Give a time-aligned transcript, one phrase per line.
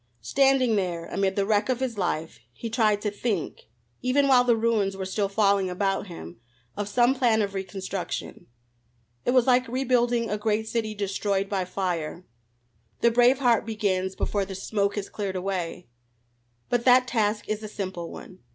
[0.23, 3.69] Standing there amid the wreck of his life, he tried to think,
[4.01, 6.39] even while the ruins were still falling about him,
[6.75, 8.47] of some plan of reconstruction.
[9.25, 12.25] It was like rebuilding a great city destroyed by fire;
[13.01, 15.85] the brave heart begins before the smoke has cleared away.
[16.67, 18.39] But that task is a simple one.